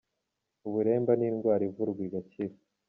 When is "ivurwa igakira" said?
1.69-2.55